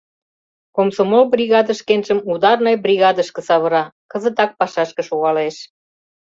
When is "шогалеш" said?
5.09-5.55